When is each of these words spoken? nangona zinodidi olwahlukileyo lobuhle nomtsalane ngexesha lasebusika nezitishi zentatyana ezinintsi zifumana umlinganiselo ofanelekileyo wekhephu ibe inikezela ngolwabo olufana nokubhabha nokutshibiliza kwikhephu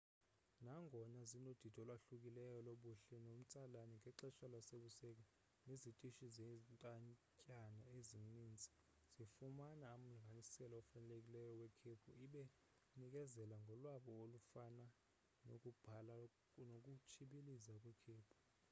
nangona 0.65 1.19
zinodidi 1.29 1.77
olwahlukileyo 1.83 2.57
lobuhle 2.67 3.17
nomtsalane 3.25 3.95
ngexesha 3.99 4.45
lasebusika 4.53 5.09
nezitishi 5.65 6.25
zentatyana 6.37 7.83
ezinintsi 7.97 8.69
zifumana 9.15 9.85
umlinganiselo 9.97 10.75
ofanelekileyo 10.81 11.51
wekhephu 11.61 12.09
ibe 12.25 12.43
inikezela 12.93 13.55
ngolwabo 13.63 14.11
olufana 14.23 14.85
nokubhabha 15.47 16.13
nokutshibiliza 16.69 17.73
kwikhephu 17.83 18.35